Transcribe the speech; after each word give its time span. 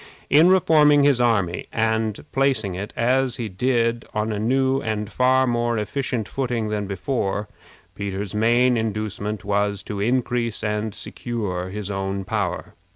In 0.31 0.49
reforming 0.49 1.03
his 1.03 1.21
army, 1.21 1.67
and 1.71 2.25
placing 2.31 2.73
it, 2.73 2.91
as 2.95 3.35
he 3.35 3.47
did, 3.49 4.03
on 4.15 4.31
a 4.31 4.39
new 4.39 4.81
and 4.81 5.07
far 5.11 5.45
more 5.45 5.77
efficient 5.77 6.27
footing 6.27 6.69
than 6.69 6.87
before, 6.87 7.47
Peter's 7.93 8.33
main 8.33 8.77
inducement 8.77 9.45
was 9.45 9.83
to 9.83 9.99
increase 9.99 10.63
and 10.63 10.95
secure 10.95 11.69
his 11.69 11.91
own 11.91 12.25
power. 12.25 12.73